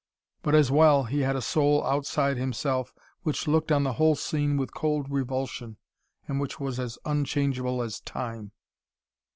[0.41, 4.57] But as well, he had a soul outside himself, which looked on the whole scene
[4.57, 5.77] with cold revulsion,
[6.27, 8.51] and which was as unchangeable as time.